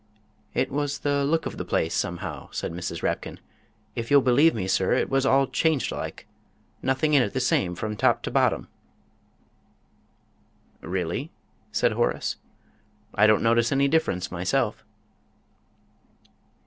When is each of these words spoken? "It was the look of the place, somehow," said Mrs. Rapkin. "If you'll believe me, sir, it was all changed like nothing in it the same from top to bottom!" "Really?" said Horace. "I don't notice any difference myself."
"It 0.55 0.71
was 0.71 0.97
the 1.05 1.23
look 1.23 1.45
of 1.45 1.57
the 1.57 1.63
place, 1.63 1.93
somehow," 1.93 2.49
said 2.49 2.71
Mrs. 2.73 3.03
Rapkin. 3.03 3.39
"If 3.95 4.09
you'll 4.09 4.21
believe 4.23 4.55
me, 4.55 4.65
sir, 4.67 4.93
it 4.93 5.11
was 5.11 5.27
all 5.27 5.45
changed 5.45 5.91
like 5.91 6.25
nothing 6.81 7.13
in 7.13 7.21
it 7.21 7.33
the 7.33 7.39
same 7.39 7.75
from 7.75 7.95
top 7.95 8.23
to 8.23 8.31
bottom!" 8.31 8.67
"Really?" 10.81 11.29
said 11.71 11.91
Horace. 11.91 12.37
"I 13.13 13.27
don't 13.27 13.43
notice 13.43 13.71
any 13.71 13.87
difference 13.87 14.31
myself." 14.31 14.83